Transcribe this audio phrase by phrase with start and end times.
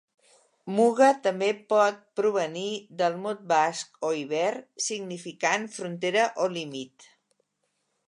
[0.77, 2.65] Muga també pot provenir
[3.03, 4.49] del mot basc, o iber,
[4.89, 7.11] significant frontera o límit.